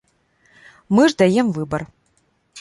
[0.95, 1.81] Мы ж даем выбар.